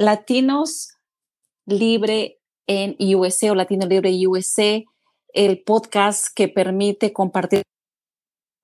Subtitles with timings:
[0.00, 0.94] Latinos
[1.66, 4.82] Libre en USA o Latino Libre USA,
[5.34, 7.64] el podcast que permite compartir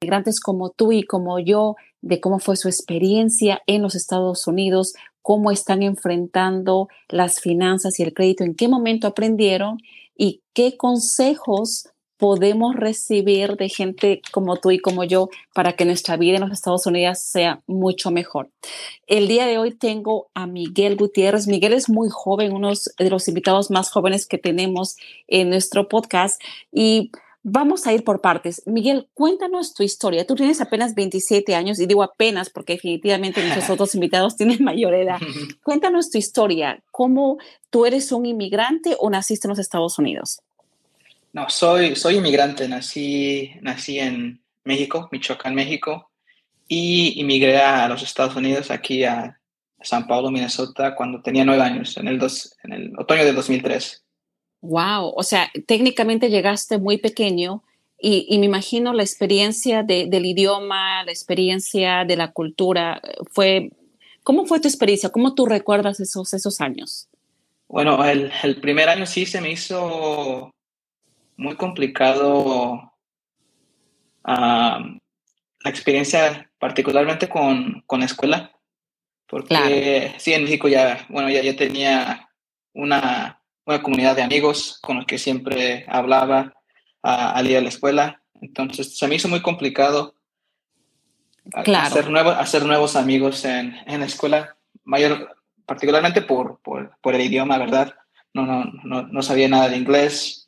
[0.03, 4.95] migrantes como tú y como yo de cómo fue su experiencia en los Estados Unidos,
[5.21, 9.77] cómo están enfrentando las finanzas y el crédito, en qué momento aprendieron
[10.16, 16.16] y qué consejos podemos recibir de gente como tú y como yo para que nuestra
[16.16, 18.51] vida en los Estados Unidos sea mucho mejor.
[19.07, 21.46] El día de hoy tengo a Miguel Gutiérrez.
[21.46, 24.96] Miguel es muy joven, uno de los invitados más jóvenes que tenemos
[25.29, 26.41] en nuestro podcast
[26.73, 27.10] y
[27.49, 28.60] vamos a ir por partes.
[28.66, 30.26] Miguel, cuéntanos tu historia.
[30.26, 34.95] Tú tienes apenas 27 años y digo apenas porque definitivamente nuestros otros invitados tienen mayor
[34.95, 35.21] edad.
[35.63, 36.82] Cuéntanos tu historia.
[36.91, 37.38] ¿Cómo
[37.71, 40.41] tú eres un inmigrante o naciste en los Estados Unidos?
[41.37, 46.10] No, soy, soy inmigrante, nací, nací en México, Michoacán, México,
[46.66, 49.38] y inmigré a los Estados Unidos, aquí a
[49.82, 54.02] San Paulo, Minnesota, cuando tenía nueve años, en el, dos, en el otoño de 2003.
[54.62, 57.62] Wow, o sea, técnicamente llegaste muy pequeño
[58.01, 63.73] y, y me imagino la experiencia de, del idioma, la experiencia de la cultura, fue,
[64.22, 65.10] ¿cómo fue tu experiencia?
[65.10, 67.09] ¿Cómo tú recuerdas esos, esos años?
[67.69, 70.54] Bueno, el, el primer año sí se me hizo
[71.37, 72.92] muy complicado
[74.25, 78.53] la experiencia, particularmente con, con la escuela,
[79.26, 82.28] porque sí, en México ya, bueno, ya, ya tenía
[82.72, 86.54] una, una comunidad de amigos con los que siempre hablaba
[87.02, 90.14] al ir a la escuela, entonces se me hizo muy complicado
[91.54, 97.20] hacer, nuevos, hacer nuevos amigos en, en la escuela, mayor, particularmente por, por, por el
[97.20, 97.94] idioma, ¿verdad?
[98.32, 100.45] No, no, no, no sabía nada de inglés,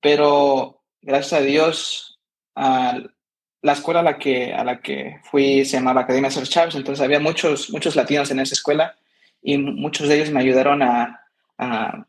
[0.00, 2.18] pero gracias a Dios,
[2.54, 7.04] la escuela a la, que, a la que fui se llamaba Academia Sir Chávez, entonces
[7.04, 8.96] había muchos, muchos latinos en esa escuela
[9.42, 11.26] y muchos de ellos me ayudaron a,
[11.58, 12.06] a,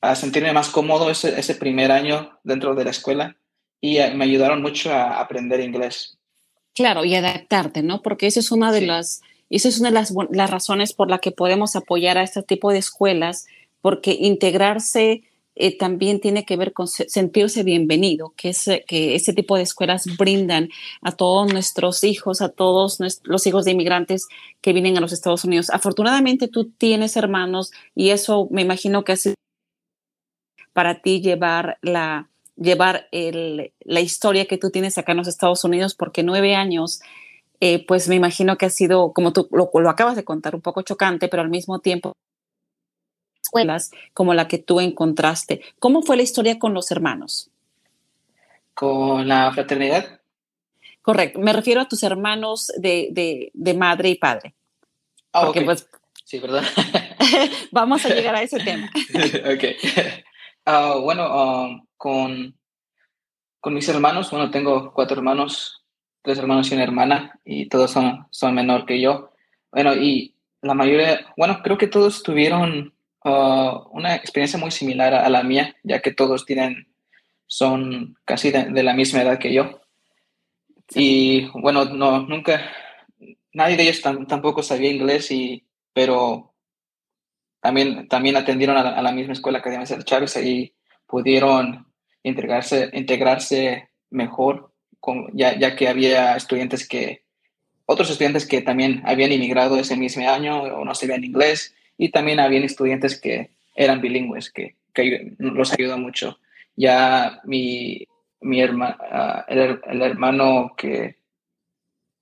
[0.00, 3.36] a sentirme más cómodo ese, ese, primer año dentro de la escuela
[3.80, 6.18] y me ayudaron mucho a aprender inglés.
[6.74, 8.00] Claro, y adaptarte, ¿no?
[8.00, 8.86] Porque eso es una de sí.
[8.86, 12.42] las, eso es una de las, las razones por la que podemos apoyar a este
[12.42, 13.46] tipo de escuelas,
[13.80, 15.24] porque integrarse
[15.54, 20.04] eh, también tiene que ver con sentirse bienvenido, que, es, que ese tipo de escuelas
[20.16, 20.70] brindan
[21.02, 24.28] a todos nuestros hijos, a todos los hijos de inmigrantes
[24.62, 25.68] que vienen a los Estados Unidos.
[25.70, 29.34] Afortunadamente tú tienes hermanos y eso me imagino que es
[30.72, 35.64] para ti llevar la, llevar el, la historia que tú tienes acá en los Estados
[35.64, 37.02] Unidos, porque nueve años,
[37.60, 40.80] eh, pues me imagino que ha sido, como tú lo acabas de contar, un poco
[40.80, 42.14] chocante, pero al mismo tiempo
[43.52, 45.60] escuelas como la que tú encontraste.
[45.78, 47.50] ¿Cómo fue la historia con los hermanos?
[48.72, 50.20] ¿Con la fraternidad?
[51.02, 51.38] Correcto.
[51.38, 54.54] Me refiero a tus hermanos de, de, de madre y padre.
[55.34, 55.64] Ah, Porque, okay.
[55.64, 55.88] pues,
[56.24, 56.62] sí, ¿verdad?
[57.72, 58.90] vamos a llegar a ese tema.
[59.54, 59.64] ok.
[60.64, 62.56] Uh, bueno, uh, con,
[63.60, 65.84] con mis hermanos, bueno, tengo cuatro hermanos,
[66.22, 69.32] tres hermanos y una hermana, y todos son, son menor que yo.
[69.70, 75.24] Bueno, y la mayoría, bueno, creo que todos tuvieron uh, una experiencia muy similar a,
[75.26, 76.88] a, la mía, ya que todos tienen,
[77.46, 79.80] son casi de, de la misma edad que yo.
[80.88, 81.48] Sí.
[81.48, 82.70] Y bueno, no, nunca,
[83.52, 86.54] nadie de ellos tam, tampoco sabía inglés, y, pero
[87.60, 90.74] también, también atendieron a la, a la misma escuela Academia de Chávez y
[91.06, 91.86] pudieron
[92.22, 97.24] integrarse, integrarse mejor, con, ya, ya que había estudiantes que,
[97.86, 102.40] otros estudiantes que también habían inmigrado ese mismo año o no sabían inglés y también
[102.40, 106.40] habían estudiantes que eran bilingües, que, que los ayudó mucho.
[106.74, 108.08] Ya mi,
[108.40, 111.14] mi herma, uh, el, hermano que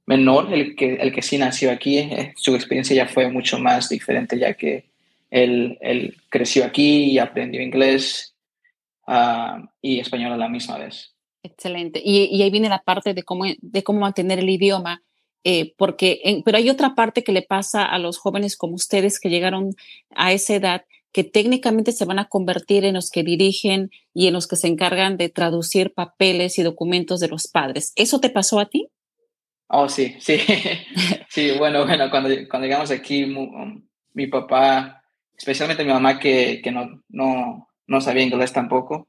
[0.05, 3.89] menor, el que, el que sí nació aquí, eh, su experiencia ya fue mucho más
[3.89, 4.91] diferente, ya que
[5.31, 8.35] él, él creció aquí y aprendió inglés
[9.07, 11.15] uh, y español a la misma vez.
[11.43, 12.03] Excelente.
[12.05, 15.03] Y, y, ahí viene la parte de cómo, de cómo mantener el idioma
[15.45, 19.19] eh, porque, en, pero hay otra parte que le pasa a los jóvenes como ustedes
[19.19, 19.75] que llegaron
[20.15, 24.35] a esa edad, que técnicamente se van a convertir en los que dirigen y en
[24.35, 27.93] los que se encargan de traducir papeles y documentos de los padres.
[27.97, 28.89] ¿Eso te pasó a ti?
[29.69, 30.39] Oh, sí, sí.
[31.29, 33.83] sí, bueno, bueno, cuando, cuando llegamos aquí, um,
[34.13, 35.03] mi, papá,
[35.37, 39.09] especialmente mi mamá, que, que no, no, no sabía inglés tampoco,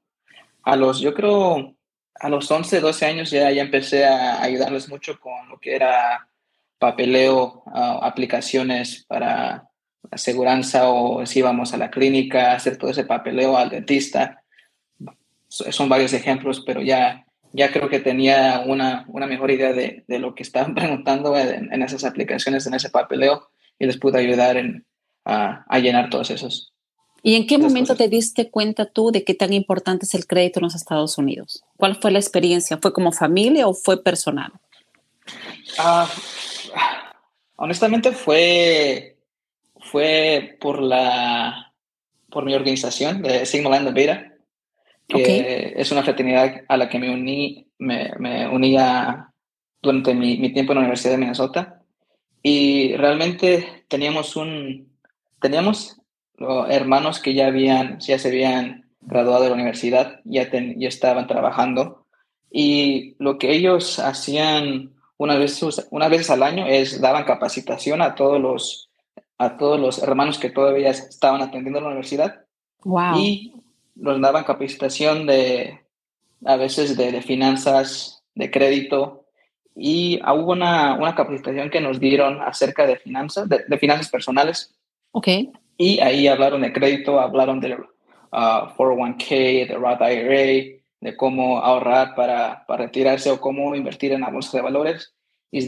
[0.64, 1.76] a los, yo creo,
[2.16, 6.28] a los 11, 12 años ya, ya empecé a ayudarles mucho con lo que era
[6.78, 7.64] papeleo,
[8.02, 9.70] aplicaciones para
[10.10, 14.44] aseguranza o si íbamos a la clínica, hacer todo ese papeleo al dentista.
[15.48, 20.20] Son varios ejemplos, pero ya, ya creo que tenía una, una mejor idea de, de
[20.20, 24.86] lo que estaban preguntando en, esas aplicaciones, en ese papeleo, y les pude ayudar en,
[25.24, 26.74] a, a llenar todos esos.
[27.24, 30.60] ¿Y en qué momento te diste cuenta tú de qué tan importante es el crédito
[30.60, 31.64] en los Estados Unidos?
[31.78, 32.80] ¿Cuál fue la experiencia?
[32.82, 34.52] ¿Fue como familia o fue personal?
[35.78, 36.08] Uh,
[37.58, 39.18] honestamente fue,
[39.80, 41.74] fue por, la,
[42.30, 44.28] por mi organización de Sigma Land Beta,
[45.08, 49.32] que es una fraternidad a la que me uní, me, me unía
[49.82, 51.82] durante mi, mi, tiempo en la Universidad de Minnesota.
[52.42, 54.92] Y realmente teníamos un,
[55.40, 56.01] teníamos
[56.70, 62.06] hermanos que ya habían, ya se habían graduado de la universidad, ya, ya estaban trabajando.
[62.50, 65.62] Y lo que ellos hacían una vez,
[65.92, 68.90] una vez al año es daban capacitación a todos los,
[69.38, 72.46] a todos los hermanos que todavía estaban atendiendo la universidad.
[72.84, 73.20] Wow.
[73.20, 73.54] Y
[73.96, 75.80] nos daban capacitación de,
[76.44, 79.26] a veces de, de finanzas, de crédito.
[79.76, 84.74] Y hubo una, una, capacitación que nos dieron acerca de finanzas, de, de finanzas personales.
[85.12, 85.28] Ok.
[85.82, 92.14] Y ahí hablaron de crédito, hablaron de uh, 401k, de Roth IRA, de cómo ahorrar
[92.14, 95.16] para, para retirarse o cómo invertir en la bolsa de valores.
[95.50, 95.68] Y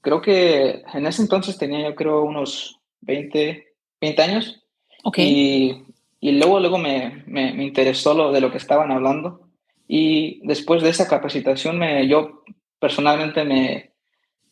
[0.00, 3.66] creo que en ese entonces tenía yo creo unos 20,
[4.00, 4.62] 20 años.
[5.02, 5.84] Okay.
[6.20, 9.48] Y, y luego, luego me, me, me, interesó lo de lo que estaban hablando.
[9.88, 12.44] Y después de esa capacitación, me, yo
[12.78, 13.90] personalmente me,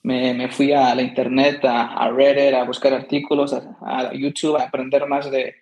[0.03, 4.65] me, me fui a la internet, a, a, Reddit, a buscar artículos, a, YouTube, a
[4.65, 5.55] aprender más de,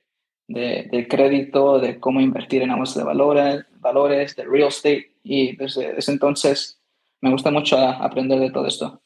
[0.47, 5.13] de, de, crédito, de cómo invertir en bolsa de valores, valores, de real estate.
[5.25, 6.81] Y desde ese entonces
[7.21, 9.01] me gusta mucho aprender de todo esto.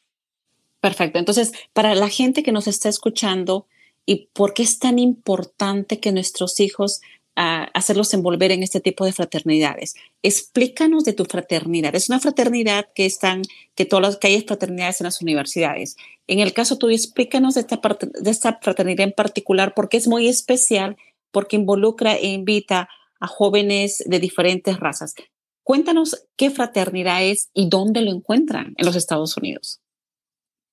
[0.79, 1.17] Perfecto.
[1.17, 3.67] Entonces, para la gente que nos está escuchando,
[4.05, 7.01] ¿y por qué es tan importante que nuestros hijos
[7.37, 9.95] uh, hacerlos envolver en este tipo de fraternidades?
[10.21, 11.95] Explícanos de tu fraternidad.
[11.95, 13.43] Es una fraternidad que están,
[13.75, 15.97] que todas las que hay fraternidades en las universidades.
[16.27, 20.27] En el caso tuyo, explícanos de esta, de esta fraternidad en particular porque es muy
[20.27, 20.97] especial,
[21.31, 22.89] porque involucra e invita
[23.19, 25.15] a jóvenes de diferentes razas.
[25.63, 29.81] Cuéntanos qué fraternidad es y dónde lo encuentran en los Estados Unidos.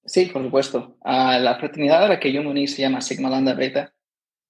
[0.04, 0.96] Sí, por supuesto.
[1.04, 3.94] Uh, la fraternidad a la que yo me uní se llama Sigma Lambda Beta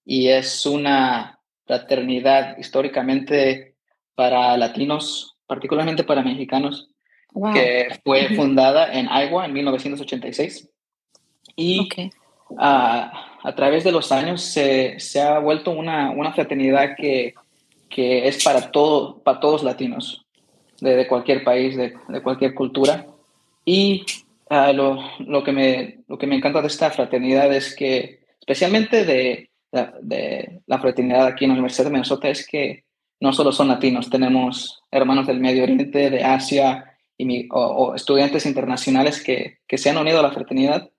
[0.04, 1.39] y es una
[1.70, 3.76] fraternidad históricamente
[4.16, 6.90] para latinos, particularmente para mexicanos,
[7.32, 7.52] wow.
[7.52, 10.68] que fue fundada en Iowa en 1986.
[11.54, 12.10] Y okay.
[12.48, 17.34] uh, a través de los años se, se ha vuelto una, una fraternidad que,
[17.88, 20.26] que, es para, todo, para todos latinos,
[20.80, 23.06] de, de cualquier país, de, de, cualquier cultura.
[23.64, 24.04] Y
[24.50, 29.04] uh, lo, lo, que me, lo que me encanta de esta fraternidad es que, especialmente
[29.04, 32.84] de, de, de, la fraternidad aquí en la Universidad de Minnesota, es que
[33.20, 36.90] no solo son latinos, tenemos hermanos del Medio Oriente, de Asia,
[37.20, 40.90] y mi, o, o, estudiantes internacionales que, que se han unido a la fraternidad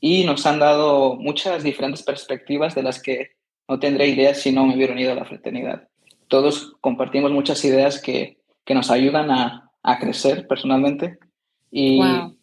[0.00, 3.32] y nos han dado muchas diferentes perspectivas de las que
[3.66, 5.88] no tendré idea si no me hubiera unido a la fraternidad.
[6.28, 11.18] Todos compartimos muchas ideas que, que nos ayudan a, a crecer personalmente
[11.70, 12.36] y, wow.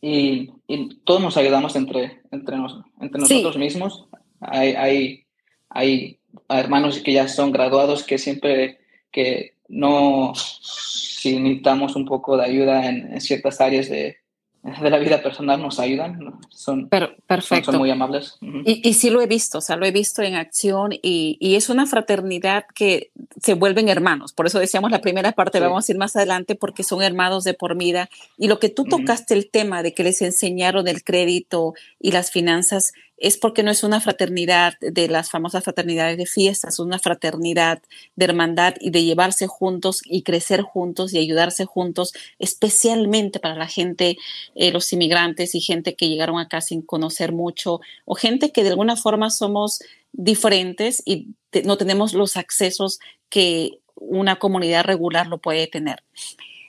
[0.00, 3.58] y, y, todos nos ayudamos entre, entre, nos, entre nosotros sí.
[3.58, 4.06] mismos.
[4.40, 5.24] Hay, hay,
[5.70, 8.78] hay hermanos que ya son graduados que siempre
[9.10, 14.18] que no, si necesitamos un poco de ayuda en, en ciertas áreas de,
[14.64, 17.66] de la vida personal nos ayudan, son, per perfecto.
[17.66, 18.38] Son, son, muy amables.
[18.40, 18.62] Uh -huh.
[18.64, 21.56] y, y, sí lo he visto, o sea, lo he visto en acción y, y,
[21.56, 23.10] es una fraternidad que
[23.42, 25.64] se vuelven hermanos, por eso decíamos la primera parte, sí.
[25.64, 28.84] vamos a ir más adelante porque son hermanos de por vida y lo que tú
[28.84, 29.40] tocaste uh -huh.
[29.40, 33.82] el tema de que les enseñaron el crédito y las finanzas es porque no es
[33.82, 37.80] una fraternidad de las famosas fraternidades de fiestas, es una fraternidad
[38.16, 43.66] de hermandad y de llevarse juntos y crecer juntos y ayudarse juntos, especialmente para la
[43.66, 44.18] gente,
[44.54, 48.70] eh, los inmigrantes y gente que llegaron acá sin conocer mucho o gente que de
[48.70, 49.80] alguna forma somos
[50.12, 51.28] diferentes y
[51.64, 53.00] no tenemos los accesos
[53.30, 56.02] que una comunidad regular lo puede tener.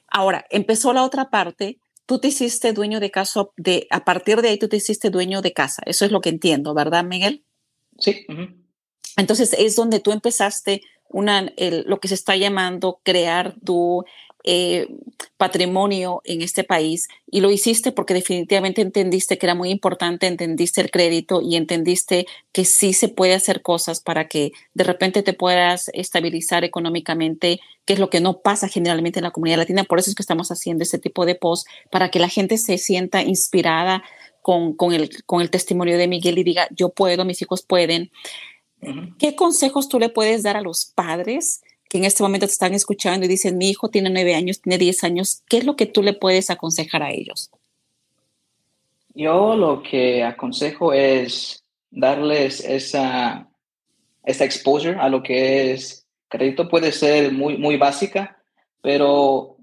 [0.07, 4.49] Ahora, empezó la otra parte tú te hiciste dueño de casa, de, a partir de
[4.49, 5.83] ahí tú te hiciste dueño de casa.
[5.85, 7.45] Eso es lo que entiendo, ¿verdad, Miguel?
[7.97, 8.25] Sí.
[8.27, 8.65] Uh -huh.
[9.17, 11.53] Entonces es donde tú empezaste una,
[11.85, 14.03] lo que se está llamando crear tu
[14.47, 14.87] eh,
[15.37, 20.81] patrimonio en este país y lo hiciste porque definitivamente entendiste que era muy importante, entendiste
[20.81, 25.33] el crédito y entendiste que sí se puede hacer cosas para que de repente te
[25.33, 29.83] puedas estabilizar económicamente, que es lo que no pasa generalmente en la comunidad latina.
[29.83, 32.77] Por eso es que estamos haciendo este tipo de post para que la gente se
[32.77, 34.03] sienta inspirada
[34.43, 38.11] con, con, el, con el testimonio de Miguel y diga, yo puedo, mis hijos pueden.
[39.17, 41.63] ¿Qué consejos tú le puedes dar a los padres
[41.95, 44.77] que en este momento te están escuchando y dicen, mi hijo tiene nueve años, tiene
[44.77, 47.49] diez años, ¿qué es lo que tú le puedes aconsejar a ellos?
[49.13, 53.47] Yo lo que aconsejo es darles esa,
[54.25, 56.67] esa exposure a lo que es crédito.
[56.67, 58.41] Puede ser muy, muy básica,
[58.81, 59.55] pero,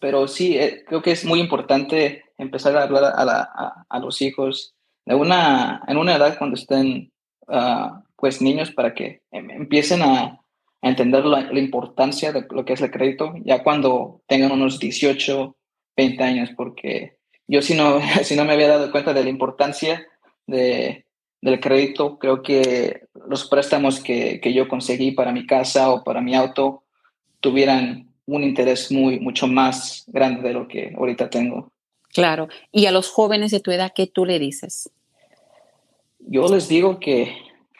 [0.00, 4.74] pero sí, eh, creo que es muy importante empezar a hablar a, los hijos
[5.04, 7.12] de una, en una edad cuando estén
[7.48, 10.40] uh, pues niños para que em, empiecen a,
[10.88, 15.56] entender la, importancia de lo que es el crédito ya cuando tengan unos 18,
[15.96, 17.16] 20 años, porque
[17.46, 20.06] yo si no, si no me había dado cuenta de la importancia
[20.46, 21.06] de,
[21.40, 26.20] del crédito, creo que los préstamos que, que, yo conseguí para mi casa o para
[26.20, 26.84] mi auto
[27.40, 31.70] tuvieran un interés muy, mucho más grande de lo que ahorita tengo.
[32.12, 32.48] Claro.
[32.72, 34.90] ¿Y a los jóvenes de tu edad qué tú le dices?
[36.18, 37.36] Yo les digo que,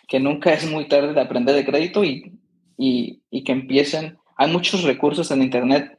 [0.06, 2.35] que nunca es muy tarde de aprender de crédito y
[2.76, 4.18] y, y que empiecen.
[4.36, 5.98] Hay muchos recursos en Internet,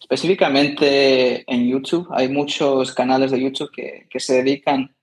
[0.00, 2.08] específicamente en YouTube.
[2.10, 4.94] Hay muchos canales de YouTube que, que se dedican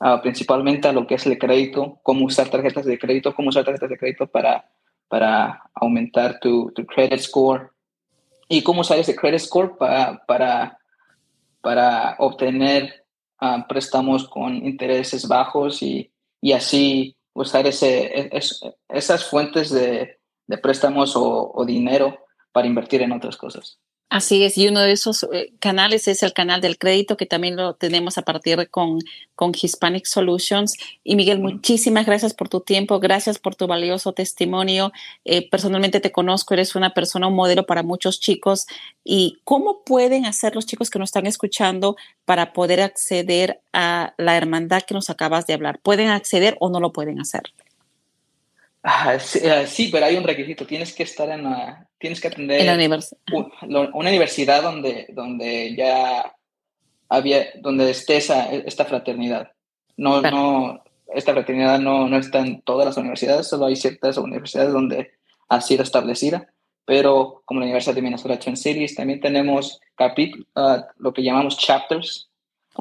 [0.00, 3.64] uh, principalmente a lo que es el crédito, cómo usar tarjetas de crédito, cómo usar
[3.64, 4.70] tarjetas de crédito para,
[5.08, 7.70] para aumentar tu, tu credit score
[8.48, 10.78] y cómo usar ese credit score para, para,
[11.60, 13.04] para obtener
[13.40, 20.58] uh, préstamos con intereses bajos y, y así usar ese, es, esas fuentes de, de
[20.58, 22.18] préstamos o, dinero
[22.52, 23.78] para invertir en otras cosas.
[24.08, 27.56] Así es, y uno de esos eh, canales es el canal del crédito, que también
[27.56, 29.00] lo tenemos a partir con,
[29.34, 30.76] con Hispanic Solutions.
[31.02, 34.92] Y Miguel, muchísimas gracias por tu tiempo, gracias por tu valioso testimonio.
[35.24, 38.66] Eh, personalmente te conozco, eres una persona, un modelo para muchos chicos.
[39.02, 44.36] ¿Y cómo pueden hacer los chicos que nos están escuchando para poder acceder a la
[44.36, 45.80] hermandad que nos acabas de hablar?
[45.80, 47.42] ¿Pueden acceder o no lo pueden hacer?
[48.88, 50.64] Ah, ah, sí, pero hay un requisito.
[50.64, 53.18] Tienes que estar en la, tienes que atender en la universidad.
[53.68, 56.32] una universidad donde, donde ya
[57.08, 59.50] había, donde esté esa, esta fraternidad.
[59.96, 64.72] No, no, esta fraternidad no, no está en todas las universidades, solo hay ciertas universidades
[64.72, 65.10] donde
[65.48, 66.46] ha sido establecida.
[66.84, 71.58] Pero como la Universidad de Minnesota Twin Cities, también tenemos capítulos, ah, lo que llamamos
[71.58, 72.30] chapters,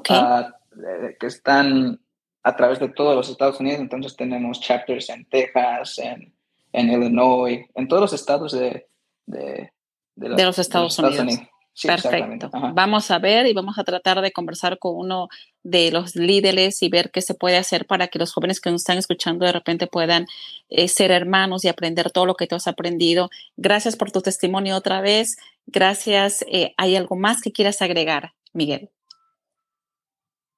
[0.08, 2.00] eh, que están
[2.46, 3.82] a través de todos los Estados Unidos.
[3.82, 6.32] Entonces tenemos chapters en Texas, en,
[6.72, 8.86] en Illinois, en todos los estados de,
[9.26, 9.72] de,
[10.16, 11.40] los, Estados, Unidos.
[11.84, 12.52] Perfecto.
[12.74, 15.28] Vamos a ver y vamos a tratar de conversar con uno
[15.64, 18.82] de los líderes y ver qué se puede hacer para que los jóvenes que nos
[18.82, 20.28] están escuchando de repente puedan
[20.70, 23.32] eh, ser hermanos y aprender todo lo que tú has aprendido.
[23.58, 25.38] Gracias por tu testimonio otra vez.
[25.66, 26.46] Gracias.
[26.48, 28.92] Eh, ¿Hay algo más que quieras agregar, Miguel?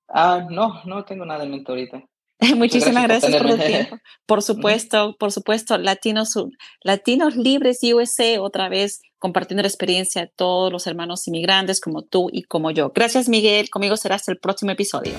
[0.08, 2.04] Ah, no, no tengo nada en mente ahorita.
[2.56, 3.98] Muchísimas gracias, por, tu tiempo.
[4.26, 6.34] Por supuesto, por supuesto, Latinos,
[6.84, 12.30] Latinos Libres USA, otra vez compartiendo la experiencia de todos los hermanos inmigrantes como tú
[12.32, 12.92] y como yo.
[12.94, 13.70] Gracias, Miguel.
[13.70, 15.14] Conmigo será hasta el próximo episodio.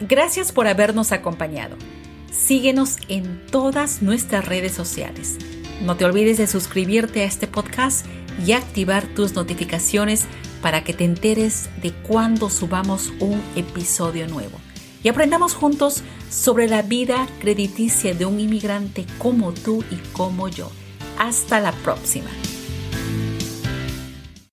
[0.00, 1.76] Gracias por habernos acompañado.
[2.30, 5.36] Síguenos en todas nuestras redes sociales.
[5.82, 8.06] No te olvides de suscribirte a este podcast
[8.44, 10.26] y activar tus notificaciones
[10.62, 14.58] para que te enteres de cuando subamos un episodio nuevo
[15.02, 20.70] y aprendamos juntos sobre la vida crediticia de un inmigrante como tú y como yo.
[21.18, 22.30] Hasta la próxima.